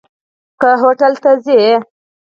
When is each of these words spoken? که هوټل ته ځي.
که 0.59 0.69
هوټل 0.81 1.13
ته 1.23 1.31
ځي. 1.45 1.61